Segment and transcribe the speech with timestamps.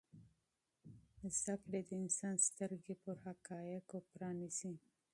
[1.23, 4.73] علم د انسان سترګې پر حقایضو پرانیزي.